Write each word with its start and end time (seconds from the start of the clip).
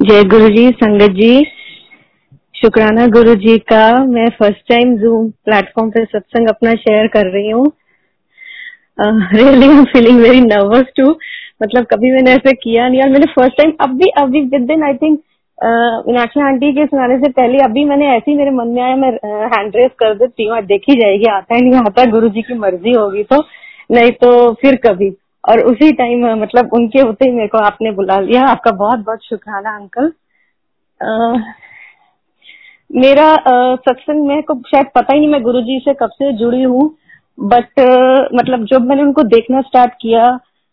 जय 0.00 0.22
गुरु 0.24 0.48
जी 0.48 0.70
संगत 0.72 1.10
जी। 1.10 1.44
शुक्राना 2.54 3.06
गुरु 3.06 3.34
जी 3.34 3.56
का 3.72 3.82
मैं 4.04 4.28
फ़र्स्ट 4.30 4.60
टाइम 4.68 4.96
जूम 4.98 5.28
प्लेटफॉर्म 5.44 5.90
पे 5.90 6.04
सत्संग 6.04 6.48
अपना 6.48 6.74
शेयर 6.74 7.06
कर 7.06 7.26
रही 7.32 7.50
हूँ। 7.50 7.64
Really 9.00 9.68
I 9.68 9.84
feeling 9.84 10.20
very 10.20 10.40
nervous 10.40 10.86
too 10.96 11.10
मतलब 11.62 11.86
कभी 11.86 12.12
मैंने 12.12 12.32
ऐसा 12.32 12.52
किया 12.62 12.88
नहीं 12.88 13.02
और 13.02 13.08
मैंने 13.08 13.26
फ़र्स्ट 13.34 13.56
टाइम 13.58 13.72
अभी 13.80 14.08
अभी 14.22 14.40
विद 14.46 14.66
दिन 14.68 14.84
आई 14.84 14.94
थिंक 14.94 15.20
मीनाक्षी 16.08 16.40
आंटी 16.40 16.72
के 16.72 16.86
सुनाने 16.86 17.18
से 17.18 17.30
पहले 17.32 17.58
अभी 17.64 17.84
मैंने 17.84 18.08
ऐसे 18.16 18.30
ही 18.30 18.36
मेरे 18.36 18.50
मन 18.50 18.68
में 18.68 18.82
आया, 18.82 18.96
मैं 18.96 19.10
हैंड 19.56 19.76
रेस 19.76 19.90
कर 19.98 20.14
देती 20.14 20.46
हूँ 20.46 20.60
देखी 20.66 21.00
जाएगी, 21.00 21.30
आता 21.30 21.54
है 21.54 21.60
नहीं, 21.60 21.80
आता 21.80 22.10
गुरु 22.10 22.28
जी 22.28 22.42
की 22.42 22.54
मर्ज़ी 22.58 22.92
होगी 22.92 23.22
तो। 23.24 23.44
नहीं 23.90 24.10
तो 24.22 24.52
फिर 24.52 24.76
कभी। 24.86 25.16
और 25.44 25.60
उसी 25.66 25.90
टाइम 25.94 26.26
मतलब 26.42 26.70
उनके 26.74 27.00
होते 27.00 27.28
ही 27.28 27.34
मेरे 27.36 27.48
को 27.48 27.58
आपने 27.58 27.90
बुला 27.92 28.18
लिया। 28.20 28.42
आपका 28.46 28.70
बहुत 28.76 28.98
बहुत 29.06 29.24
शुक्राना 29.24 29.74
अंकल 29.76 30.12
आ, 31.00 31.36
मेरा 32.90 33.34
सत्संग 33.78 34.26
में 34.26 34.42
को 34.42 34.54
शायद 34.68 34.86
पता 34.94 35.14
ही 35.14 35.20
नहीं 35.20 35.28
मैं 35.28 35.42
गुरुजी 35.42 35.78
से 35.84 35.94
कब 35.94 36.10
से 36.12 36.32
जुड़ी 36.38 36.62
हूँ 36.62 36.88
बट 37.38 37.80
मतलब 38.34 38.64
जब 38.66 38.86
मैंने 38.86 39.02
उनको 39.02 39.22
देखना 39.28 39.60
स्टार्ट 39.62 39.92
किया 40.00 40.28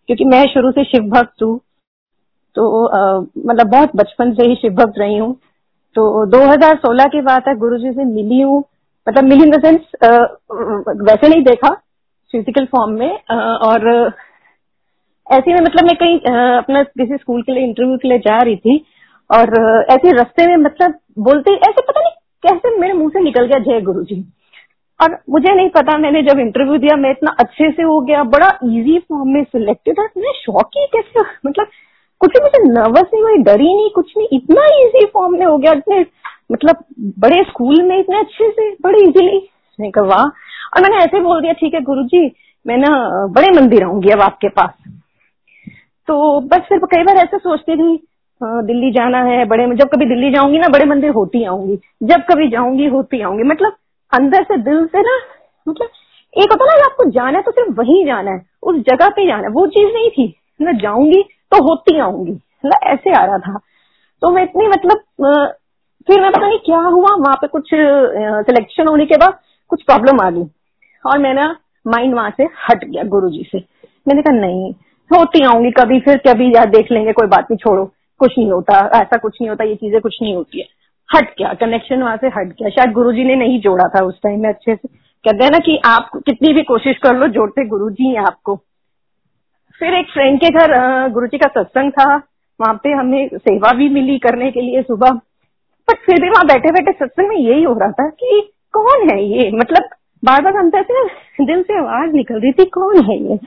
क्योंकि 0.10 0.26
मैं 0.26 0.44
शुरू 0.48 0.72
से 0.72 0.84
शिव 0.84 1.10
भक्त 1.10 1.44
हूँ 1.44 1.60
तो 2.56 2.86
आ, 2.86 3.20
मतलब 3.20 3.68
बहुत 3.68 3.96
बचपन 3.96 4.34
से 4.34 4.48
ही 4.50 4.56
शिव 4.56 4.72
भक्त 4.76 5.00
रही 5.00 5.18
हूँ। 5.18 5.34
तो 5.96 6.26
2016 6.32 7.06
की 7.12 7.22
बात 7.22 7.48
है 7.48 7.56
गुरुजी 7.58 7.92
से 7.92 8.04
मिली 8.06 8.42
हूँ 8.42 8.60
मतलब 9.08 9.24
मिली 9.24 9.44
इन 9.44 9.52
द 9.52 9.62
सेंस 9.62 9.80
वैसे 11.02 11.28
नहीं 11.28 11.44
देखा 11.44 11.70
फ़िज़िकल 12.34 12.66
फॉर्म 12.66 12.92
में 13.00 13.20
आ, 13.32 13.36
और 13.36 14.10
ऐसे 15.30 15.54
में 15.54 15.60
मतलब 15.62 15.86
मैं 15.86 15.96
कहीं 15.96 16.18
अपना 16.58 16.84
किसी 16.84 17.18
स्कूल 17.18 17.42
के 17.42 17.52
लिए 17.52 17.64
इंटरव्यू 17.64 17.98
के 17.98 18.08
लिए 18.08 18.18
जा 18.18 18.42
रही 18.42 18.56
थी 18.56 18.78
और 19.30 19.54
ऐसे 19.92 20.12
रास्ते 20.12 20.48
में 20.48 20.56
मतलब 20.56 20.94
बोलते 21.20 21.54
ऐसे 21.54 21.82
पता 21.82 22.00
नहीं 22.00 22.12
कैसे 22.44 22.78
मेरे 22.80 22.94
मुँह 22.94 23.10
से 23.10 23.20
निकल 23.20 23.46
गया 23.46 23.60
जय 23.60 23.82
गुरु 23.82 24.04
जी 24.04 24.24
और 25.00 25.18
मुझे 25.30 25.54
नहीं 25.56 25.70
पता, 25.70 25.98
मैंने 25.98 26.22
जब 26.24 26.40
इंटरव्यू 26.40 26.78
दिया, 26.78 26.96
मैं 26.96 27.10
इतना 27.12 27.36
अच्छे 27.40 27.70
से 27.72 27.84
हो 27.84 28.00
गया, 28.02 28.24
बड़ा 28.24 28.48
इजी 28.66 28.98
फॉर्म 29.00 29.30
में 29.30 29.44
सिलेक्टेड 29.44 30.00
और 30.00 30.10
मैं 30.18 30.32
शौक 30.36 30.78
ही 30.78 30.86
कैसे 30.96 31.22
मतलब 31.46 31.68
कुछ 32.22 32.32
भी 32.32 32.40
मुझे 32.44 32.64
नर्वस 32.70 33.10
नहीं 33.14 33.24
हुई, 33.24 33.38
डरी 33.44 33.74
नहीं, 33.76 33.90
कुछ 33.90 34.14
नहीं, 34.18 34.28
इतना 34.32 34.66
इजी 34.78 35.06
फॉर्म 35.06 35.38
में 35.40 35.46
हो 35.46 35.58
गया, 35.58 35.72
इतने 35.72 36.00
मतलब 36.52 36.84
बड़े 37.20 37.44
स्कूल 37.44 37.82
में 37.84 37.98
इतने 38.00 38.20
अच्छे 38.20 38.50
से, 38.52 38.70
बड़े 38.82 39.00
इजीली 39.00 39.48
मैं 39.80 39.92
कहा, 39.92 40.04
वाह। 40.04 40.24
और 40.24 40.82
मैंने 40.82 41.04
ऐसे 41.04 41.20
बोल 41.20 41.42
दिया, 41.42 41.54
ठीक 41.54 41.74
है 41.74 41.82
गुरु 41.82 42.04
जी 42.04 42.26
मैं 42.66 42.78
ना, 42.78 42.90
बड़े 43.36 43.52
मंदिर 43.52 43.84
आऊँगी 43.84 44.10
अब 44.10 44.22
आपके 44.22 44.50
पास। 44.50 44.74
तो 46.08 46.40
बस 46.42 46.62
फिर 46.70 46.80
कई 46.86 47.04
बार 47.04 47.18
ऐसे 47.18 47.38
सोचती 47.40 47.76
थी 47.76 47.96
दिल्ली 48.42 48.92
जाना 48.94 49.22
है, 49.24 49.46
बड़े 49.46 49.66
जब 49.76 49.90
कभी 49.90 50.06
दिल्ली 50.06 50.30
जाऊँगी 50.32 50.60
ना, 50.60 50.68
बड़े 50.70 50.86
मंदिर 50.86 51.12
होती 51.12 51.44
आऊँगी, 51.46 51.76
जब 52.04 52.24
कभी 52.30 52.48
जाऊँगी, 52.50 52.88
होती 52.88 53.22
आऊँगी 53.22 53.44
मतलब 53.46 53.76
अंदर 54.14 54.44
से 54.44 54.58
दिल 54.60 54.86
से 54.88 55.02
ना 55.02 55.18
मतलब 55.68 55.90
एक 56.34 56.52
होता 56.52 56.66
ना 56.68 56.86
आपको 56.86 57.10
जाना 57.12 57.38
है 57.38 57.44
तो 57.44 57.52
सिर्फ़ 57.52 57.72
वहीं 57.80 58.06
जाना 58.06 58.32
है, 58.32 58.42
उस 58.64 58.76
जगह 58.90 59.10
पे 59.10 59.28
जाना 59.28 59.44
है, 59.44 59.50
वो 59.50 59.66
चीज़ 59.68 59.94
नहीं 59.94 60.10
थी, 60.10 60.34
मैं 60.60 60.78
जाऊँगी 60.80 61.22
तो 61.52 61.64
होती 61.64 62.00
आऊँगी 62.00 62.32
मतलब 62.32 62.88
ऐसे 62.88 63.14
आ 63.14 63.26
रहा 63.26 63.38
था। 63.40 63.58
तो 64.22 64.30
मैं 64.32 64.44
इतनी 64.44 64.68
मतलब 64.68 65.54
फिर 66.08 66.22
मैं 66.22 66.32
पता 66.32 66.48
नहीं 66.48 66.60
क्या 66.66 66.80
हुआ, 66.80 67.16
वहाँ 67.18 67.36
पे 67.36 67.48
कुछ 67.48 67.70
सिलेक्शन 67.74 68.88
होने 68.88 69.06
के 69.06 69.18
बाद 69.18 69.40
कुछ 69.72 69.84
प्रॉब्लम 69.84 70.22
आ 70.22 70.30
गई, 70.30 70.46
और 71.06 71.18
मेरा 71.20 71.56
माइंड 71.86 72.16
वहाँ 72.16 72.30
से 72.38 72.44
हट 72.70 72.86
गया 72.86 73.04
गुरु 73.06 73.30
जी 73.30 73.48
से। 73.52 73.58
मैंने 74.08 74.22
कहा, 74.22 74.36
नहीं 74.38 74.74
होती 75.12 75.44
आऊँगी 75.44 75.72
कभी, 75.72 76.00
फिर 76.00 76.18
कभी 76.18 76.56
यार 76.56 76.70
देख 76.70 76.92
लेंगे, 76.92 77.12
कोई 77.12 77.28
बात 77.28 77.42
नहीं, 77.42 77.58
छोड़ो। 77.58 77.92
कुछ 78.20 78.34
नहीं 78.38 78.52
होता, 78.52 78.90
ऐसा 78.96 79.18
कुछ 79.18 79.38
नहीं 79.42 79.50
होता, 79.50 79.64
ये 79.64 79.76
चीज़ें 79.76 80.02
कुछ 80.02 80.18
नहीं 80.22 80.36
होती 80.36 80.60
है। 80.60 80.66
हट 81.16 81.24
गया 81.24 81.54
कनेक्शन 81.54 82.04
वहाँ 82.04 82.18
से 82.18 82.28
हट 82.28 82.48
गया। 82.48 82.70
शायद 82.70 82.92
गुरु 82.92 83.12
ने 83.12 83.36
नहीं 83.36 83.60
जोड़ा 83.60 83.90
था 83.90 84.04
उस 84.04 84.18
टाइम 84.18 84.42
में 84.42 84.50
अच्छे 84.50 84.76
से। 84.76 84.88
कहते 85.26 85.44
हैं 85.44 85.52
ना 85.52 85.60
कि 85.60 85.82
आप 85.86 86.10
कितनी 86.16 86.54
भी 86.54 86.64
कोशिश 86.64 86.98
कर 86.98 87.16
लो, 87.16 87.28
जोड़ते 87.28 87.66
गुरु 87.66 87.90
जी 87.90 88.10
हैं 88.10 88.22
आपको। 88.22 88.56
फिर 89.80 89.94
एक 89.94 90.08
फ्रेंड 90.10 90.40
के 90.40 90.50
घर 90.50 90.74
गुरु 91.10 91.28
जी 91.28 91.38
का 91.38 91.50
सत्संग 91.50 91.92
था। 91.92 92.16
वहाँ 92.62 92.80
पे 92.84 92.90
हमें 92.90 93.30
सेवा 93.34 93.74
भी 93.74 93.90
मिली 93.90 94.18
करने 94.18 94.52
के 94.52 94.62
लिए 94.62 94.82
सुबह। 94.82 95.10
बट 95.88 95.98
फिर 95.98 96.22
भी 96.22 96.30
वहाँ 96.30 96.46
बैठे 96.46 96.72
बैठे 96.72 96.92
सत्संग 96.92 97.28
में 97.28 97.38
यही 97.38 97.64
हो 97.64 97.74
रहा 97.74 97.92
था 97.92 98.10
कि 98.10 98.54
कौन 98.74 99.10
है 99.10 99.24
ये? 99.24 99.52
मतलब 99.52 99.84
बार 100.26 100.42
बार 100.42 100.56
अंदर 100.56 100.84
से 100.84 101.06
दिल 101.46 101.62
से 101.64 101.78
आवाज़ 101.78 102.12
निकल 102.12 102.36
रही 102.36 102.52
थी, 102.52 102.66
कौन 102.66 103.00
है 103.00 103.32
ये? 103.32 103.40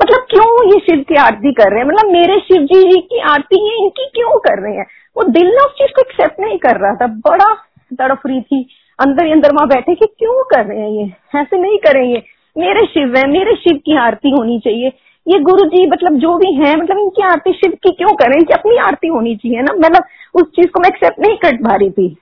मतलब 0.00 0.26
क्यों 0.30 0.46
ये 0.66 0.78
शिव 0.80 1.04
की 1.08 1.14
आरती 1.16 1.52
कर 1.52 1.70
रहे 1.70 1.80
हैं? 1.80 1.86
मतलब 1.86 2.12
मेरे 2.12 2.38
शिव 2.38 2.62
जी 2.62 2.82
जी 2.90 3.00
की 3.00 3.20
आरती 3.30 3.60
है, 3.60 3.76
इनकी 3.76 4.04
क्यों 4.14 4.38
कर 4.38 4.62
रहे 4.62 4.76
हैं? 4.76 4.86
वो 5.16 5.22
दिल 5.24 5.46
ना 5.46 5.64
उस 5.64 5.72
चीज़ 5.72 5.90
को 5.90 6.00
एक्सेप्ट 6.00 6.40
नहीं 6.40 6.58
कर 6.58 6.76
रहा 6.76 6.94
था। 6.94 7.06
बड़ा 7.28 7.54
तड़फ 7.98 8.26
रही 8.26 8.40
थी। 8.42 8.68
अंदर 8.98 9.26
ही 9.26 9.32
अंदर 9.32 9.52
वहाँ 9.54 9.68
बैठे 9.68 9.94
कि 9.94 10.06
क्यों 10.18 10.42
कर 10.44 10.64
रहे 10.66 10.80
हैं 10.80 10.90
ये? 10.90 11.40
ऐसे 11.40 11.58
नहीं 11.58 11.78
करेंगे 11.78 12.22
मेरे 12.56 12.86
शिव 12.86 13.14
है, 13.16 13.26
मेरे 13.28 13.54
शिव 13.54 13.76
की 13.76 13.96
आरती 13.98 14.30
होनी 14.30 14.58
चाहिए। 14.60 14.92
ये 15.26 15.38
गुरु 15.40 15.64
जी 15.66 15.86
मतलब 15.90 16.16
जो 16.18 16.36
भी 16.36 16.52
है 16.54 16.74
मतलब 16.76 16.98
इनकी 16.98 17.22
आरती 17.22 17.52
शिव 17.52 17.72
की 17.82 17.90
क्यों 17.90 18.14
करें 18.14 18.36
इनकी 18.36 18.52
अपनी 18.52 18.76
आरती 18.78 19.08
होनी 19.08 19.34
चाहिए 19.36 19.60
ना। 19.60 19.72
मतलब 19.74 20.04
उस 20.34 20.50
चीज़ 20.56 20.66
को 20.66 20.80
मैं 20.80 20.88
एक्सेप्ट 20.88 21.20
नहीं 21.20 21.36
कर 21.36 21.56
पा 21.56 21.74
रही 21.74 21.90
थी। 21.90 22.16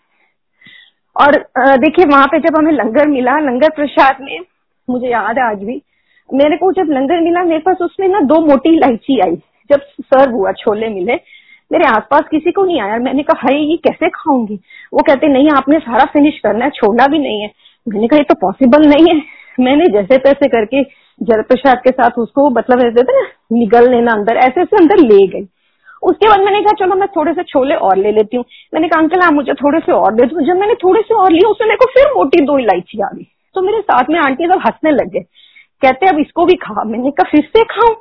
और 1.16 1.36
देखिए 1.78 2.04
वहाँ 2.04 2.26
पे 2.26 2.38
जब 2.38 2.56
हमें 2.56 2.72
लंगर 2.72 3.08
मिला, 3.08 3.38
लंगर 3.40 3.70
प्रसाद 3.70 4.16
में, 4.20 4.38
मुझे 4.90 5.08
याद 5.08 5.38
है 5.38 5.44
आज 5.44 5.62
भी 5.62 5.82
मेरे 6.34 6.56
को 6.56 6.72
जब 6.72 6.86
लंगर 6.90 7.20
मिला, 7.20 7.42
मेरे 7.42 7.58
पास 7.58 7.76
उसमें 7.80 8.08
ना 8.08 8.20
दो 8.20 8.46
मोटी 8.46 8.76
इलायची 8.76 9.20
आई। 9.20 9.36
जब 9.70 9.80
सर्व 10.00 10.32
हुआ, 10.32 10.52
छोले 10.52 10.88
मिले, 10.88 11.14
मेरे 11.72 11.84
आसपास 11.84 12.22
किसी 12.30 12.52
को 12.52 12.64
नहीं 12.64 12.80
आया। 12.80 12.96
मैंने 12.96 13.22
कहा 13.22 13.40
हाई 13.40 13.58
ये 13.58 13.76
कैसे 13.76 14.08
खाऊँगी? 14.08 14.54
वो 14.94 15.02
कहते, 15.02 15.28
नहीं, 15.28 15.50
आपने 15.50 15.78
सारा 15.78 16.04
फिनिश 16.04 16.38
करना 16.38 16.64
है 16.64 16.70
छोड़ना 16.70 17.06
भी 17.06 17.18
नहीं 17.18 17.40
है। 17.40 17.50
मैंने 17.88 18.08
कहा, 18.08 18.16
ये 18.16 18.24
तो 18.24 18.34
पॉसिबल 18.34 18.88
नहीं 18.88 19.14
है। 19.14 19.22
मैंने 19.60 19.84
जैसे 19.92 20.18
तैसे 20.18 20.48
करके 20.48 20.82
जल 21.22 21.42
प्रसाद 21.42 21.78
के 21.78 21.90
साथ 21.90 22.10
उसको 22.18 22.50
मतलब 22.50 22.78
ऐसे 22.78 23.02
ना, 23.02 23.26
निगल 23.52 23.90
लेना 23.90 24.12
अंदर, 24.12 24.36
ऐसे 24.36 24.60
ऐसे 24.60 24.76
अंदर 24.76 24.96
ले 24.98 25.26
गई। 25.26 25.48
उसके 26.02 26.28
बाद 26.28 26.40
मैंने 26.40 26.60
कहा, 26.60 26.86
चलो, 26.86 26.94
मैं 26.94 27.08
थोड़े 27.08 27.32
से 27.32 27.42
छोले 27.42 27.74
और 27.74 27.96
ले 27.96 28.12
लेती 28.12 28.36
हूँ। 28.36 28.44
मैंने 28.74 28.88
कहा, 28.88 29.00
अंकल, 29.00 29.20
आप 29.20 29.32
मुझे 29.32 29.54
थोड़े 29.54 29.80
से 29.80 29.92
और 29.92 30.14
दे 30.14 30.22
दो। 30.22 30.40
जब 30.40 30.56
मैंने 30.60 30.74
थोड़े 30.74 31.00
से 31.00 31.14
और 31.14 31.30
लिए, 31.32 31.50
उसमें 31.50 31.68
मेरे 31.68 31.76
को 31.76 31.84
फिर 31.84 32.12
मोटी 32.16 32.44
दो 32.44 32.58
इलायची 32.58 33.02
आ 33.02 33.08
गई। 33.14 33.26
तो 33.54 33.62
मेरे 33.62 33.80
साथ 33.80 34.04
में 34.10 34.20
आंटी 34.20 34.44
सब 34.44 34.58
हंसने 34.58 34.90
लग 34.90 35.08
गए। 35.08 35.24
कहते 35.82 36.06
अब 36.06 36.18
इसको 36.18 36.44
भी 36.44 36.54
खा 36.56 36.84
मैंने 36.84 37.10
कहा, 37.10 37.30
फिर 37.30 37.44
से 37.46 37.64
खाऊं? 37.64 37.94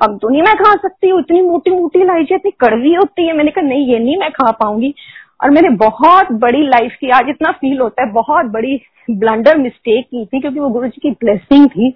अब 0.00 0.18
तो 0.22 0.28
नहीं 0.28 0.42
मैं 0.42 0.54
खा 0.54 0.72
सकती 0.78 1.08
हूँ 1.08 1.20
इतनी 1.20 1.40
मोटी 1.42 1.70
मोटी 1.70 2.00
इलायची, 2.00 2.34
इतनी 2.34 2.50
कड़वी 2.60 2.92
होती 2.94 3.26
है। 3.26 3.32
मैंने 3.32 3.50
कहा, 3.50 3.66
नहीं, 3.66 3.86
ये 3.86 3.98
नहीं 3.98 4.16
मैं 4.16 4.30
खा 4.30 4.50
पाऊँगी। 4.52 4.94
और 5.42 5.50
मैंने 5.50 5.68
बहुत 5.76 6.32
बड़ी 6.40 6.62
लाइफ 6.68 6.96
की, 7.00 7.10
आज 7.10 7.28
इतना 7.28 7.50
फील 7.52 7.80
होता 7.80 8.02
है, 8.02 8.12
बहुत 8.12 8.46
बड़ी 8.46 8.80
ब्लंडर 9.10 9.56
मिस्टेक 9.58 10.04
की 10.04 10.24
थी, 10.24 10.40
क्योंकि 10.40 10.60
वो 10.60 10.68
गुरु 10.68 10.88
जी 10.88 11.00
की 11.02 11.10
ब्लेसिंग 11.10 11.66
थी। 11.68 11.94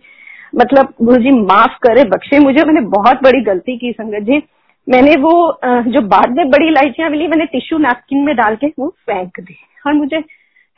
मतलब 0.55 0.93
गुरु 1.03 1.23
जी 1.23 1.31
माफ़ 1.31 1.77
करे, 1.83 2.05
बख्शे 2.05 2.39
मुझे, 2.39 2.65
मैंने 2.65 2.81
बहुत 2.89 3.23
बड़ी 3.23 3.41
गलती 3.45 3.77
की 3.79 3.93
संगत 3.93 4.23
जी। 4.23 4.43
मैंने 4.87 5.15
वो 5.17 5.33
जो 5.65 6.01
बाद 6.09 6.37
में 6.37 6.51
बड़ी 6.51 6.67
इलायचियाँ 6.69 7.11
मिली, 7.11 7.27
मैंने 7.27 7.45
टिश्यू 7.47 7.79
नैपकिन 7.79 8.25
में 8.25 8.35
डाल 8.37 8.57
के 8.57 8.73
वो 8.79 8.89
फेंक 8.89 9.41
दी। 9.41 9.57
और 9.87 9.93
मुझे 9.93 10.21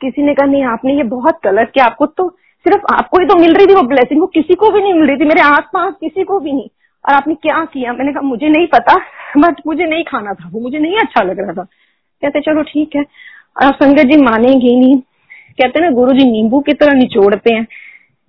किसी 0.01 0.21
ने 0.21 0.33
कहा, 0.33 0.45
नहीं, 0.47 0.63
आपने 0.65 0.93
ये 0.93 1.03
बहुत 1.09 1.39
गलत 1.43 1.71
किया, 1.73 1.85
आपको 1.85 2.05
तो 2.05 2.29
सिर्फ़ 2.67 2.93
आपको 2.93 3.19
ही 3.19 3.25
तो 3.25 3.35
मिल 3.35 3.53
रही 3.53 3.65
थी 3.65 3.73
वो 3.73 3.81
ब्लेसिंग 3.81 4.21
वो 4.21 4.27
किसी 4.27 4.53
को 4.53 4.69
भी 4.69 4.81
नहीं 4.81 4.93
मिल 4.93 5.07
रही 5.07 5.17
थी, 5.17 5.25
मेरे 5.25 5.41
आस 5.41 5.63
पास 5.73 5.93
किसी 6.01 6.23
को 6.23 6.39
भी 6.39 6.51
नहीं। 6.51 6.69
और 7.09 7.13
आपने 7.13 7.35
क्या 7.35 7.65
किया? 7.65 7.93
मैंने 7.93 8.11
कहा, 8.11 8.21
मुझे 8.21 8.49
नहीं 8.49 8.67
पता, 8.67 8.97
बट 9.37 9.61
मुझे 9.67 9.85
नहीं 9.85 10.03
खाना 10.03 10.33
था, 10.33 10.49
वो 10.53 10.59
मुझे 10.59 10.79
नहीं 10.79 10.95
अच्छा 10.95 11.23
लग 11.23 11.39
रहा 11.39 11.53
था। 11.53 11.63
कहते, 12.21 12.39
चलो 12.39 12.63
ठीक 12.63 12.95
है। 12.95 13.01
और 13.63 13.73
संगत 13.73 14.01
जी 14.01 14.21
मानेंगे 14.21 14.79
नहीं। 14.79 14.95
कहते 15.61 15.79
ना, 15.79 15.89
गुरु 15.89 16.11
जी 16.11 16.31
नींबू 16.31 16.59
की 16.59 16.73
तरह 16.73 16.93
निचोड़ते 16.93 17.53
हैं। 17.53 17.67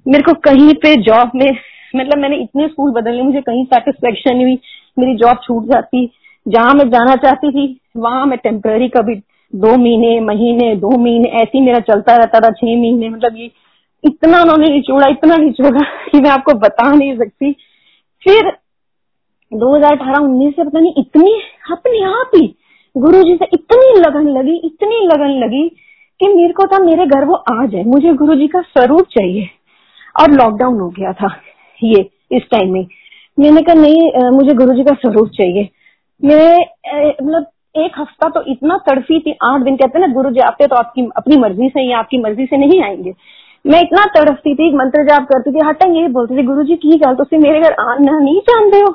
मेरे 0.08 0.22
को 0.22 0.32
कहीं 0.32 0.74
पे 0.74 0.96
जॉब 0.96 1.30
में 1.34 1.56
मतलब 1.96 2.18
मैंने 2.18 2.36
इतने 2.36 2.68
स्कूल 2.68 2.90
बदले 2.90 3.22
मुझे 3.22 3.40
कहीं 3.40 3.64
सेटिस्फेक्शन 3.64 4.34
हुई। 4.34 4.58
मेरी 4.98 5.14
जॉब 5.16 5.36
छूट 5.44 5.64
जाती, 5.64 6.10
जहाँ 6.48 6.74
मैं 6.74 6.88
जाना 6.90 7.16
चाहती 7.16 7.50
थी, 7.50 7.80
वहाँ 7.96 8.26
मैं 8.26 8.38
टेम्पररी 8.38 8.88
कभी 8.88 9.14
दो 9.54 9.76
महीने 9.76 10.20
महीने, 10.20 10.76
दो 10.76 10.98
महीने, 10.98 11.28
ऐसे 11.28 11.58
ही 11.58 11.64
मेरा 11.64 11.78
चलता 11.78 12.16
रहता 12.16 12.40
था, 12.40 12.50
छह 12.50 12.66
महीने 12.66 13.08
मतलब 13.08 13.36
ये 13.36 13.50
इतना 14.04 14.40
उन्होंने 14.42 14.68
निचोड़ा, 14.68 15.06
इतना 15.08 15.36
निचोड़ा 15.36 15.80
कि 16.06 16.20
मैं 16.20 16.30
आपको 16.30 16.52
बता 16.58 16.90
नहीं 16.92 17.16
सकती। 17.16 17.52
फिर 18.22 18.50
2018-19 19.52 20.52
से 20.52 20.64
पता 20.64 20.80
नहीं, 20.80 20.92
इतनी, 20.98 21.32
अपने 21.72 22.04
आप 22.04 22.30
ही 22.36 22.54
गुरु 22.96 23.22
जी 23.22 23.34
से 23.36 23.46
इतनी 23.52 24.00
लगन 24.00 24.28
लगी, 24.28 24.56
इतनी 24.64 25.06
लगन 25.06 25.38
लगी 25.38 25.68
कि 26.20 26.26
मेरे 26.28 26.52
को 26.52 26.66
था, 26.66 26.78
मेरे 26.78 27.06
घर 27.06 27.24
वो 27.24 27.34
आ 27.34 27.64
जाए, 27.66 27.82
मुझे 27.84 28.12
गुरु 28.12 28.34
जी 28.34 28.46
का 28.48 28.60
स्वरूप 28.62 29.06
चाहिए। 29.10 29.48
और 30.20 30.30
लॉकडाउन 30.32 30.80
हो 30.80 30.88
गया 30.90 31.12
था, 31.12 31.28
ये, 31.82 32.10
इस 32.32 32.42
टाइम 32.50 32.72
में। 32.72 32.86
मैंने 33.38 33.62
कहा, 33.62 33.74
नहीं 33.74 34.30
मुझे 34.30 34.54
गुरु 34.54 34.74
जी 34.74 34.84
का 34.84 34.94
स्वरूप 34.94 35.28
चाहिए। 35.28 35.68
मैं 36.20 36.58
मतलब 37.22 37.46
एक 37.76 37.98
हफ़्ता 37.98 38.28
तो 38.28 38.42
इतना 38.48 38.76
तड़फी 38.86 39.18
थी, 39.20 39.34
आठ 39.44 39.62
दिन 39.62 39.76
कहते 39.76 39.98
ना 39.98 40.06
गुरु 40.12 40.30
जी 40.30 40.40
आते 40.40 40.66
तो 40.66 40.76
आपकी, 40.76 41.08
अपनी 41.16 41.36
मर्ज़ी 41.36 41.68
से 41.68 41.82
या 41.82 41.98
आपकी 41.98 42.18
मर्ज़ी 42.18 42.46
से 42.46 42.56
नहीं 42.56 42.82
आएँगे। 42.82 43.14
मैं 43.64 43.80
इतना 43.80 44.04
तड़फती 44.14 44.54
थी 44.54 44.70
मंत्र 44.76 45.02
जाप 45.04 45.22
करती 45.24 45.52
थी, 45.52 45.66
हर 45.66 45.72
टाइम 45.72 45.94
यही 45.94 46.08
बोलती 46.08 46.36
थी 46.38 46.42
गुरु 46.46 46.62
जी 46.62 46.74
की 46.76 46.98
गल 46.98 47.14
तुम 47.14 47.42
मेरे 47.42 47.60
घर 47.60 47.72
आना 47.80 48.18
नहीं 48.18 48.40
चाहते 48.40 48.80
हो। 48.80 48.94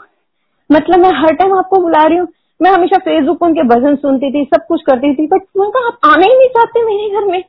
मतलब 0.70 1.00
मैं 1.00 1.12
हर 1.16 1.34
टाइम 1.36 1.54
आपको 1.54 1.82
बुला 1.82 2.04
रही 2.04 2.18
हूँ, 2.18 2.28
मैं 2.60 2.72
हमेशा 2.72 2.98
फेसबुक 3.00 3.42
उनके 3.44 3.64
भजन 3.68 3.96
सुनती 3.98 4.32
थी, 4.32 4.44
सब 4.46 4.66
कुछ 4.68 4.82
करती 4.88 5.14
थी 5.16 5.28
बट 5.28 5.42
मैंने 5.58 5.72
कहा, 5.72 5.88
आप 5.88 6.14
आना 6.14 6.26
ही 6.26 6.38
नहीं 6.38 6.50
चाहते 6.50 6.84
मेरे 6.86 7.10
घर 7.10 7.26
में। 7.32 7.42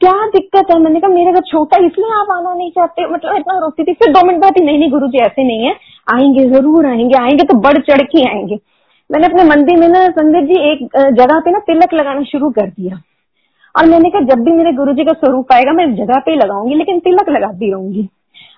क्या 0.00 0.12
दिक्कत 0.28 0.70
है? 0.70 0.78
मैंने 0.80 1.00
कहा, 1.00 1.10
मेरे 1.10 1.32
घर 1.32 1.40
छोटा 1.46 1.76
इसलिए 1.86 2.12
आप 2.12 2.30
आना 2.30 2.54
नहीं 2.54 2.70
चाहते। 2.70 3.06
मतलब 3.12 3.36
इतना 3.36 3.58
रोकती 3.58 3.84
थी, 3.84 3.92
फिर 3.92 4.12
दो 4.12 4.26
मिनट 4.26 4.40
बाद 4.40 4.58
ही 4.58 4.64
नहीं 4.64 4.78
नहीं 4.78 4.90
गुरु 4.90 5.08
जी 5.08 5.18
ऐसे 5.18 5.44
नहीं 5.44 5.66
है। 5.66 5.74
आएँगे, 6.08 6.48
ज़रूर 6.50 6.86
आएँगे 6.86 7.16
आएँगे 7.18 7.44
तो 7.44 7.58
बढ़ 7.60 7.78
चढ़ 7.80 8.02
के 8.06 8.26
आएँगे। 8.28 8.58
मैंने 9.10 9.26
अपने 9.26 9.44
मंदिर 9.44 9.78
में 9.78 9.88
ना, 9.88 10.06
संदीप 10.08 10.44
जी, 10.44 10.60
एक 10.70 10.88
जगह 11.14 11.40
पे 11.40 11.50
ना, 11.50 11.58
तिलक 11.60 11.94
लगाना 11.94 12.22
शुरू 12.22 12.50
कर 12.50 12.68
दिया। 12.70 13.00
और 13.74 13.86
मैंने 13.86 14.10
कहा 14.10 14.20
जब 14.26 14.42
भी 14.44 14.52
मेरे 14.52 14.72
गुरु 14.72 14.92
जी 14.92 15.04
का 15.04 15.12
स्वरूप 15.14 15.52
आएगा 15.52 15.72
मैं 15.72 15.94
जगह 15.96 16.20
पे 16.26 16.30
ही 16.30 16.36
लगाऊँगी 16.36 16.74
लेकिन 16.74 16.98
तिलक 17.00 17.28
लगाती 17.30 17.70
रहूँगी। 17.70 18.08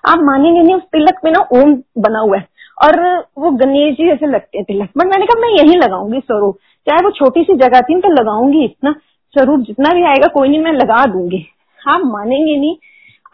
आप 0.05 0.19
मानेंगे 0.23 0.61
नहीं 0.61 0.75
उस 0.75 0.83
तिलक 0.93 1.19
पे 1.23 1.31
ना 1.31 1.39
ओम 1.53 1.73
बना 2.03 2.19
हुआ 2.19 2.37
है 2.37 2.47
और 2.83 2.99
वो 3.37 3.51
गणेश 3.57 3.95
जी 3.97 4.07
जैसे 4.07 4.27
लगते 4.27 4.57
हैं 4.57 4.65
तिलक। 4.65 4.89
बट 4.97 5.05
मैंने 5.05 5.25
कहा 5.25 5.41
मैं 5.41 5.49
यही 5.51 5.75
लगाऊँगी 5.77 6.19
स्वरूप। 6.19 6.57
चाहे 6.87 7.03
वो 7.05 7.11
छोटी 7.13 7.43
सी 7.43 7.53
जगह 7.57 7.81
थी 7.81 7.99
तो 8.01 8.13
लगाऊँगी 8.13 8.63
इतना 8.63 8.91
स्वरूप 9.35 9.65
जितना 9.67 9.93
भी 9.93 10.03
आएगा 10.07 10.27
कोई 10.33 10.49
नहीं 10.49 10.59
मैं 10.59 10.71
लगा 10.73 11.05
दूँगी। 11.13 11.45
आप 11.79 12.01
मानेंगे 12.05 12.57
नहीं 12.57 12.75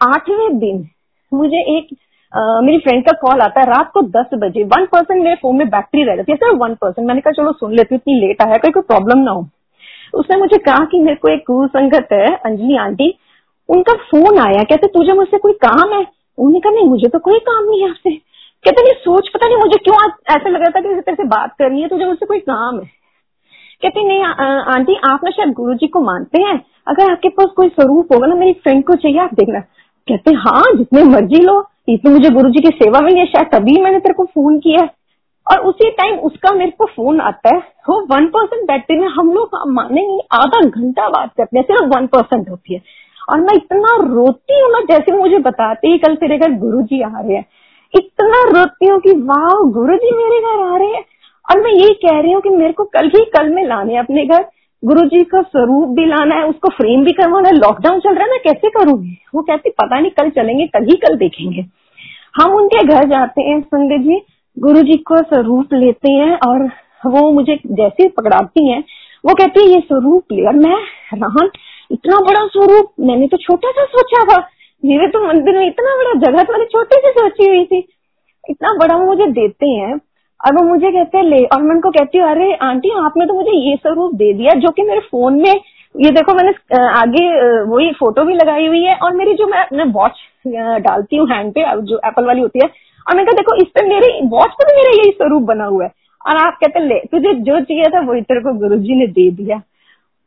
आठवें 0.04 0.58
दिन 0.58 0.86
मुझे 1.32 1.60
एक 1.76 1.94
आ, 2.32 2.60
मेरी 2.60 2.78
फ्रेंड 2.78 3.04
का 3.04 3.12
कॉल 3.20 3.40
आता 3.40 3.60
है 3.60 3.66
रात 3.66 3.90
को 3.94 4.02
दस 4.10 4.30
बजे। 4.34 4.62
वन 4.64 4.84
परसेंट 4.92 5.22
मेरे 5.22 5.34
फ़ोन 5.36 5.56
में 5.56 5.68
बैटरी 5.70 6.04
रह 6.04 6.16
जाती 6.16 6.32
है 6.32 6.36
सर 6.36 6.54
वन 6.56 6.74
परसेंट 6.74 7.06
मैंने 7.08 7.20
कहा 7.20 7.32
चलो 7.32 7.52
सुन 7.52 7.74
लेती 7.74 7.94
हूँ 7.94 8.00
इतनी 8.00 8.14
लेट 8.20 8.42
आया 8.42 8.56
कोई 8.58 8.70
कोई 8.70 8.82
प्रॉब्लम 8.82 9.18
ना 9.18 9.30
हो। 9.30 9.42
उसने 10.14 10.36
मुझे 10.36 10.58
कहा 10.58 10.84
कि 10.84 10.98
मेरे 11.00 11.16
को 11.16 11.28
एक 11.28 11.44
गुरु 11.50 11.66
संगत 11.68 12.08
है, 12.12 12.26
अंजलि 12.36 12.76
आंटी। 12.76 13.18
उनका 13.68 13.92
फ़ोन 13.92 14.38
आया, 14.38 14.62
कहते, 14.62 14.86
तुझे 14.86 15.12
मुझसे 15.12 15.38
कोई 15.38 15.52
काम 15.52 15.92
है? 15.92 16.06
उन्होंने 16.38 16.60
कहा, 16.60 16.72
नहीं, 16.72 16.88
मुझे 16.88 17.08
तो 17.08 17.18
कोई 17.18 17.38
काम 17.38 17.64
नहीं 17.64 17.82
है 17.82 17.90
आपसे। 17.90 18.10
कहते 18.64 18.82
नहीं 18.82 18.92
सोच, 18.92 19.28
पता 19.28 19.46
नहीं 19.46 19.56
मुझे 19.56 19.78
क्यों 19.78 19.96
ऐसा 20.30 20.48
लग 20.48 20.60
रहा 20.60 20.70
था 20.70 20.80
कि 20.80 21.00
तेरे 21.00 21.14
से 21.14 21.24
बात 21.24 21.54
करनी 21.58 21.82
है, 21.82 21.88
तुझे 21.88 22.04
मुझसे 22.04 22.26
कोई 22.26 22.38
काम 22.38 22.80
है? 22.80 22.90
कहते, 23.82 24.08
नहीं 24.08 24.22
आंटी, 24.74 24.94
आप 25.04 25.20
ना 25.24 25.30
शायद 25.30 25.52
गुरु 25.52 25.74
जी 25.74 25.86
को 25.86 26.00
मानते 26.00 26.42
हैं। 26.42 26.64
अगर 26.88 27.10
आपके 27.10 27.28
पास 27.28 27.48
कोई 27.56 27.68
स्वरूप 27.68 28.12
होगा 28.12 28.26
ना, 28.26 28.34
मेरी 28.34 28.52
फ्रेंड 28.52 28.84
को 28.84 28.94
चाहिए, 28.94 29.18
आप 29.18 29.34
देखना। 29.34 29.60
कहते 30.08 30.34
हाँ 30.34 30.62
जितने 30.76 31.02
मर्ज़ी 31.04 31.42
लो, 31.42 31.64
इतनी 31.88 32.12
मुझे 32.12 32.30
गुरु 32.30 32.50
जी 32.50 32.60
की 32.60 32.68
सेवा 32.68 33.00
मिली 33.00 33.18
है, 33.18 33.26
शायद 33.26 33.46
तभी 33.52 33.80
मैंने 33.82 33.98
तेरे 33.98 34.14
को 34.14 34.24
फ़ोन 34.24 34.58
किया 34.58 34.88
और 35.50 35.58
उसी 35.58 35.90
टाइम 35.90 36.18
उसका 36.18 36.54
मेरे 36.54 36.70
को 36.70 36.86
फ़ोन 36.86 37.20
आता 37.20 37.54
है। 37.54 37.60
वो 37.60 38.06
वन 38.14 38.26
परसेंट 38.26 38.66
बैटरी 38.66 38.98
में 38.98 39.08
हम 39.08 39.32
लोग 39.32 39.50
मानेंगे 39.66 40.18
आधा 40.32 40.60
घंटा 40.60 41.08
बात 41.08 41.30
करते 41.36 41.58
हैं, 41.58 41.64
सिर्फ़ 41.64 41.96
वन 41.96 42.06
परसेंट 42.06 42.50
होती 42.50 42.74
है। 42.74 42.82
और 43.30 43.40
मैं 43.40 43.54
इतना 43.54 43.96
रोती 44.14 44.60
हूँ 44.60 44.72
ना, 44.72 44.80
जैसे 44.80 45.12
मुझे 45.12 45.38
बताते 45.38 45.88
ही, 45.88 45.98
कल 45.98 46.14
तेरे 46.14 46.38
घर 46.38 46.52
गुरु 46.52 46.82
जी 46.82 47.02
आ 47.02 47.20
रहे 47.20 47.36
हैं। 47.36 47.46
इतना 47.94 48.60
रोती 48.60 48.86
हूँ 48.86 49.00
कि 49.00 49.12
वाह 49.12 49.70
गुरु 49.70 49.96
जी 49.96 50.16
मेरे 50.16 50.40
घर 50.40 50.74
आ 50.74 50.76
रहे 50.76 50.88
हैं। 50.88 51.04
और 51.50 51.62
मैं 51.62 51.70
यही 51.70 51.94
कह 51.94 52.20
रही 52.20 52.32
हूँ 52.32 52.42
कि 52.42 52.48
मेरे 52.48 52.72
को 52.72 52.84
कल 52.84 53.06
ही 53.06 53.24
कल 53.24 53.48
में 53.48 53.64
लाने 53.64 53.96
अपने 53.96 54.26
घर। 54.26 54.44
गुरु 54.84 55.00
जी 55.00 55.24
का 55.24 55.42
स्वरूप 55.42 55.88
भी 55.88 56.06
लाना 56.06 56.34
है, 56.34 56.44
उसको 56.44 56.68
फ्रेम 56.68 57.04
भी 57.04 57.12
करवाना 57.12 57.48
है। 57.48 57.54
लॉकडाउन 57.54 58.00
चल 58.00 58.14
रहा 58.14 58.24
है 58.24 58.30
ना, 58.30 58.36
कैसे 58.36 58.70
करूँगी? 58.70 59.18
वो 59.34 59.42
कहती 59.42 59.70
पता 59.70 60.00
नहीं, 60.00 60.10
कल 60.10 60.30
चलेंगे, 60.30 60.66
कल 60.66 60.84
ही 60.84 60.96
कल 60.96 61.16
देखेंगे। 61.16 61.66
हम 62.42 62.52
उनके 62.52 62.84
घर 62.84 63.04
जाते 63.04 63.42
हैं 63.42 63.60
संजय 63.60 63.98
जी। 63.98 64.22
गुरु 64.56 64.80
जी 64.82 64.96
को 65.08 65.16
स्वरूप 65.18 65.72
लेते 65.74 66.12
हैं 66.12 66.38
और 66.46 66.62
वो 67.06 67.30
मुझे 67.32 67.58
जैसे 67.66 68.08
पकड़ाती 68.08 68.68
हैं, 68.70 68.82
वो 69.24 69.34
कहती 69.34 69.60
है, 69.60 69.68
ये 69.68 69.80
स्वरूप 69.80 70.32
ले 70.32 70.46
और 70.46 70.56
मैं 70.56 70.76
रहन, 71.14 71.50
इतना 71.92 72.18
बड़ा 72.26 72.46
स्वरूप, 72.46 72.92
मैंने 73.00 73.26
तो 73.26 73.36
छोटा 73.36 73.70
सा 73.70 73.84
सोचा 73.86 74.24
था 74.24 74.38
मेरे 74.82 75.06
तो 75.08 75.26
मंदिर 75.26 75.58
में 75.58 75.66
इतना 75.66 75.96
बड़ा 75.96 76.12
जगह 76.20 76.42
तो 76.42 76.52
मैंने 76.52 76.64
छोटी 76.72 76.96
सी 77.00 77.10
सोची 77.18 77.48
हुई 77.48 77.64
थी। 77.64 77.78
इतना 78.44 78.72
बड़ा 78.78 78.96
वो 78.96 79.04
मुझे 79.06 79.26
देते 79.32 79.66
हैं 79.68 79.92
और 80.40 80.54
वो 80.54 80.62
मुझे 80.68 80.90
कहते 80.90 81.18
हैं, 81.18 81.24
ले। 81.24 81.44
और 81.46 81.62
मैं 81.62 81.74
उनको 81.74 81.90
कहती 81.90 82.18
हूँ, 82.18 82.28
अरे, 82.30 82.52
आंटी, 82.62 82.90
आपने 83.04 83.26
तो 83.26 83.34
मुझे 83.34 83.50
ये 83.58 83.76
स्वरूप 83.76 84.14
दे 84.14 84.32
दिया 84.32 84.54
जो 84.60 84.70
कि 84.76 84.82
मेरे 84.82 85.00
फ़ोन 85.10 85.40
में, 85.42 85.52
ये 85.94 86.10
देखो 86.10 86.34
मैंने 86.34 86.52
आगे 86.90 87.24
वही 87.70 87.90
फ़ोटो 87.92 88.24
भी 88.24 88.34
लगाई 88.34 88.66
हुई 88.66 88.82
है 88.84 88.94
और 88.96 89.14
मेरी 89.16 89.34
जो 89.34 89.46
मैं 89.46 89.84
वॉच 89.92 90.22
डालती 90.46 91.16
हूँ 91.16 91.28
हैंड 91.30 91.52
पे, 91.52 91.64
जो 91.82 92.00
एप्पल 92.06 92.26
वाली 92.26 92.40
होती 92.40 92.60
है 92.64 92.70
और 93.06 93.16
मैं 93.16 93.24
कहा, 93.26 93.32
देखो, 93.32 93.54
इस 93.56 93.68
पे 93.68 93.86
मेरे 93.88 94.08
वॉच 94.28 94.50
पे 94.50 94.64
तो 94.64 94.76
मेरा 94.76 94.90
यही 94.92 95.10
स्वरूप 95.12 95.42
बना 95.44 95.64
हुआ 95.66 95.84
है। 95.84 95.90
और 96.24 96.36
आप 96.38 96.58
कहते 96.60 96.80
ले, 96.80 96.98
तुझे 97.06 97.32
जो 97.36 97.60
चाहिए 97.60 97.88
था 97.90 98.00
वही 98.02 98.20
तेरे 98.22 98.40
को 98.40 98.52
गुरु 98.58 98.76
ने 98.96 99.06
दे 99.08 99.30
दिया। 99.32 99.56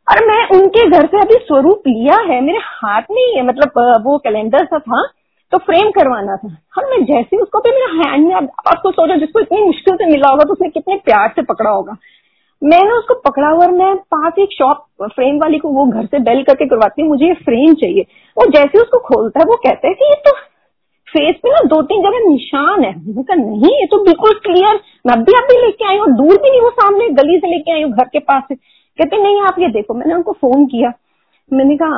और 0.07 0.25
मैं 0.27 0.41
उनके 0.53 0.85
घर 0.87 1.05
से 1.05 1.19
अभी 1.19 1.35
स्वरूप 1.43 1.87
लिया 1.87 2.15
है, 2.23 2.39
मेरे 2.41 2.59
हाथ 2.63 3.01
में 3.11 3.21
ही 3.21 3.35
है 3.35 3.45
मतलब 3.45 4.01
वो 4.05 4.17
कैलेंडर 4.17 4.65
सा 4.65 4.79
था 4.79 5.05
तो 5.51 5.57
फ्रेम 5.59 5.89
करवाना 5.91 6.35
था। 6.35 6.47
हम 6.75 6.89
मैं 6.89 7.03
जैसे 7.05 7.37
उसको 7.37 7.59
पे 7.59 7.71
मेरा 7.71 7.87
हैंड 8.01 8.27
में 8.27 8.35
आप 8.35 8.79
तो 8.83 8.91
सोचो, 8.91 9.15
जिसको 9.15 9.39
इतनी 9.39 9.61
मुश्किल 9.61 9.95
से 9.95 10.05
मिला 10.05 10.29
होगा 10.29 10.43
तो 10.43 10.53
उसने 10.53 10.69
कितने 10.69 10.95
प्यार 11.05 11.31
से 11.35 11.41
पकड़ा 11.43 11.69
होगा। 11.69 11.95
मैंने 12.61 12.91
उसको 12.91 13.13
पकड़ा 13.21 13.47
हुआ 13.47 13.65
और 13.65 13.71
मैं 13.71 13.95
पास 14.13 14.39
एक 14.39 14.51
शॉप 14.51 14.85
फ्रेम 15.05 15.39
वाली 15.39 15.57
को 15.57 15.69
वो 15.69 15.85
घर 15.85 16.05
से 16.05 16.19
बेल 16.21 16.43
करके 16.43 16.65
करवाती 16.65 17.01
हूँ, 17.01 17.09
मुझे 17.09 17.25
ये 17.25 17.33
फ्रेम 17.41 17.73
चाहिए। 17.73 18.05
वो 18.37 18.45
जैसे 18.51 18.79
उसको 18.79 18.99
खोलता 19.07 19.39
है, 19.39 19.45
वो 19.45 19.55
कहता 19.55 19.87
है 19.87 19.93
कि 19.93 20.05
ये 20.05 20.15
तो 20.25 20.31
फेस 21.15 21.35
पे 21.43 21.49
ना 21.49 21.59
दो 21.67 21.81
तीन 21.81 22.01
जगह 22.01 22.27
निशान 22.29 22.83
है। 22.83 22.91
मैंने 22.91 23.23
कहा, 23.23 23.35
नहीं, 23.35 23.71
ये 23.71 23.85
तो 23.85 24.03
बिल्कुल 24.03 24.33
क्लियर 24.45 24.79
मैं 25.07 25.17
भी 25.23 25.33
अभी 25.33 25.61
लेके 25.61 25.87
आई 25.87 25.97
हूँ, 25.97 26.07
दूर 26.17 26.37
भी 26.37 26.51
नहीं 26.51 26.61
वो 26.61 26.69
सामने 26.71 27.09
गली 27.15 27.37
से 27.39 27.47
लेके 27.47 27.71
आई 27.71 27.81
हूँ, 27.81 27.91
घर 27.91 28.07
के 28.13 28.19
पास 28.19 28.43
से। 28.49 28.55
कहते, 28.55 29.23
नहीं, 29.23 29.41
आप 29.41 29.59
ये 29.59 29.67
देखो। 29.69 29.93
मैंने 29.93 30.13
उनको 30.13 30.31
फ़ोन 30.31 30.65
किया। 30.65 30.91
मैंने 31.51 31.75
कहा 31.77 31.97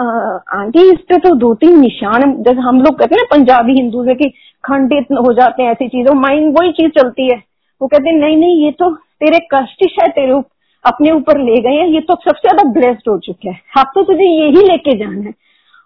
आंटी, 0.54 0.82
इस 0.92 1.00
पे 1.10 1.18
तो 1.18 1.34
दो 1.36 1.54
तीन 1.56 1.80
निशान 1.80 2.34
जैसे 2.44 2.62
हम 2.62 2.82
लोग 2.82 2.98
कहते 3.00 3.16
हैं 3.16 3.22
ना, 3.22 3.28
पंजाबी 3.32 3.74
हिंदू 3.74 4.04
से 4.06 4.16
कि 4.16 4.30
खंडित 4.64 5.12
हो 5.28 5.34
जाते 5.34 5.64
हैं, 5.64 5.72
ऐसी 5.72 5.88
चीज़ों 5.88 6.14
माइंड 6.14 6.58
वही 6.60 6.72
चीज़ 6.72 6.90
चलती 6.92 7.30
है। 7.32 7.38
वो 7.82 7.88
कहते 7.88 8.10
हैं 8.10 8.18
नहीं 8.18 8.38
नहीं, 8.38 8.64
ये 8.66 8.72
तो 8.72 8.90
तेरे 9.22 9.40
कष्ट 9.54 9.84
है 10.02 10.08
तेरे 10.08 10.42
अपने 10.86 11.12
ऊपर 11.12 11.40
ले 11.40 11.62
गए 11.62 11.76
हैं। 11.76 11.88
ये 11.88 12.00
तो 12.00 12.16
सबसे 12.16 12.48
ज़्यादा 12.48 12.70
ब्लेस्ड 12.72 13.10
हो 13.10 13.18
चुके 13.18 13.50
हैं। 13.50 13.62
अब 13.78 13.92
तो 13.96 14.04
तुझे 14.04 14.30
यही 14.30 14.68
लेके 14.68 14.98
जाना 14.98 15.22
है। 15.22 15.34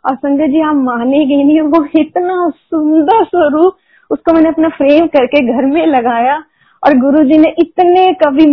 और 0.03 0.15
संजय 0.15 0.47
जी, 0.47 0.61
आप 0.61 0.75
मानेगे 0.75 1.43
नहीं, 1.43 1.61
वो 1.61 1.85
इतना 1.99 2.49
सुंदर 2.49 3.23
स्वरूप 3.25 3.77
उसको 4.11 4.33
मैंने 4.33 4.49
अपना 4.49 4.69
फ्रेम 4.77 5.07
करके 5.07 5.41
घर 5.53 5.65
में 5.65 5.85
लगाया 5.87 6.35
और 6.83 6.97
गुरु 6.99 7.23
जी 7.23 7.37
ने 7.37 7.53
इतने 7.59 8.05
कभी 8.21 8.45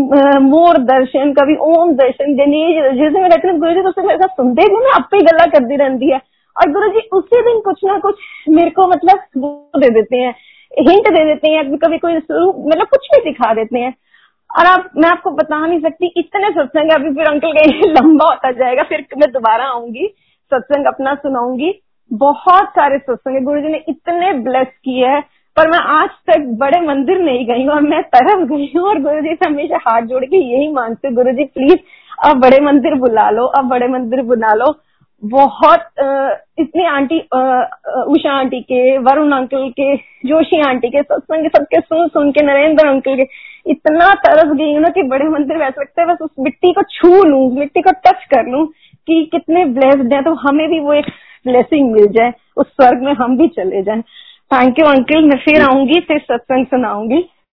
मोर 0.44 0.78
दर्शन 0.84 1.32
कभी 1.32 1.56
ओम 1.66 1.92
दर्शन 1.96 2.34
देने 2.36 2.60
जैसे 2.96 3.20
मैं 3.20 3.28
रहती 3.28 3.58
गुरु 3.58 3.72
जी 3.72 3.82
तो 3.82 4.02
मेरे 4.02 4.18
साथ 4.18 4.36
सुनते 4.36 4.62
ही 4.62 4.76
मैं 4.76 4.92
आपे 4.94 5.20
गला 5.22 5.46
करती 5.52 5.76
रहती 5.76 6.10
है। 6.10 6.20
और 6.56 6.70
गुरु 6.72 6.88
जी 6.90 7.08
उसी 7.12 7.40
दिन 7.42 7.60
कुछ 7.60 7.80
ना 7.84 7.98
कुछ 7.98 8.20
मेरे 8.48 8.70
को 8.70 8.86
मतलब 8.88 9.18
वो 9.38 9.80
दे 9.80 9.90
देते 9.90 10.16
हैं 10.16 10.34
हिंट 10.72 11.08
दे 11.08 11.24
देते 11.24 11.50
हैं, 11.50 11.76
कभी 11.78 11.98
कोई 11.98 12.18
स्वरूप 12.18 12.64
मतलब 12.66 12.86
कुछ 12.86 13.06
भी 13.12 13.24
दिखा 13.24 13.52
देते 13.54 13.78
हैं। 13.78 13.94
और 14.50 14.66
आप, 14.66 14.90
मैं 14.96 15.08
आपको 15.08 15.30
बता 15.32 15.66
नहीं 15.66 15.80
सकती, 15.80 16.12
इतने 16.16 16.50
सत्संग 16.52 16.90
अभी 16.92 17.10
फिर 17.14 17.26
अंकल 17.26 17.52
का 17.52 17.62
लंबा 17.90 18.26
होता 18.26 18.50
जाएगा, 18.52 18.82
फिर 18.82 19.04
मैं 19.18 19.30
दोबारा 19.32 19.64
आऊँगी। 19.66 20.06
सत्संग 20.52 20.86
अपना 20.86 21.14
सुनाऊँगी। 21.16 21.72
बहुत 22.10 22.68
सारे 22.70 22.98
सत्संग 22.98 23.44
गुरु 23.44 23.60
जी 23.60 23.68
ने 23.68 23.82
इतने 23.88 24.32
ब्लेस 24.40 24.66
किए 24.84 25.06
हैं। 25.06 25.22
पर 25.56 25.68
मैं 25.68 25.78
आज 25.92 26.08
तक 26.26 26.44
बड़े 26.58 26.80
मंदिर 26.80 27.20
नहीं 27.20 27.46
गई 27.46 27.64
हूँ 27.64 27.74
और 27.74 27.80
मैं 27.82 28.02
तरफ़ 28.08 28.44
गई 28.48 28.70
हूँ 28.76 28.88
और 28.88 29.00
गुरु 29.02 29.20
जी 29.20 29.34
से 29.34 29.48
हमेशा 29.48 29.78
हाथ 29.86 30.02
जोड़ 30.08 30.24
के 30.24 30.36
यही 30.38 30.72
मांगते 30.72 31.10
गुरु 31.14 31.32
जी 31.32 31.44
प्लीज़ 31.46 31.78
अब 32.28 32.40
बड़े 32.40 32.60
मंदिर 32.62 32.94
बुला 32.98 33.28
लो, 33.30 33.44
अब 33.48 33.68
बड़े 33.68 33.88
मंदिर 33.88 34.22
बुला 34.24 34.52
लो। 34.54 34.74
बहुत 35.22 35.80
इतनी 36.60 36.84
आंटी 36.86 37.18
उषा 37.18 38.32
आंटी 38.32 38.60
के, 38.62 38.98
वरुण 38.98 39.32
अंकल 39.32 39.68
के, 39.70 39.96
जोशी 39.96 40.60
आंटी 40.68 40.88
के, 40.88 41.02
सत्संग 41.02 41.48
सबके 41.48 41.80
सुन 41.80 42.06
सुन 42.08 42.30
के, 42.32 42.44
नरेंद्र 42.46 42.86
अंकल 42.88 43.16
के, 43.16 43.26
इतना 43.66 44.12
तरस 44.16 44.52
गई 44.52 44.72
हूँ 44.72 44.80
ना 44.82 44.88
कि 44.88 45.02
बड़े 45.08 45.28
मंदिर 45.28 45.56
वैसे 45.56 45.80
लगता 45.80 46.02
है 46.02 46.08
बस 46.08 46.22
उस 46.22 46.30
मिट्टी 46.40 46.72
को 46.72 46.82
छू 46.90 47.22
लू, 47.24 47.48
मिट्टी 47.58 47.82
को 47.82 47.92
टच 48.06 48.24
कर 48.24 48.46
लू। 48.46 48.64
कि 49.08 49.24
कितने 49.32 49.64
ब्लेस्ड 49.74 50.12
हैं 50.12 50.22
तो 50.24 50.34
हमें 50.42 50.68
भी 50.70 50.80
वो 50.80 50.92
एक 50.92 51.06
ब्लेसिंग 51.46 51.90
मिल 51.92 52.06
जाए 52.12 52.32
उस 52.56 52.66
स्वर्ग 52.66 53.02
में 53.02 53.12
हम 53.14 53.36
भी 53.38 53.48
चले 53.48 53.82
जाएँ। 53.82 54.02
थैंक 54.50 54.78
यू 54.78 54.86
अंकल 54.86 55.24
मैं 55.24 55.38
फिर 55.38 55.62
आऊँगी 55.62 56.00
फिर 56.00 56.18
सत्संग 56.18 56.66
सुनाऊँगी। 56.66 57.24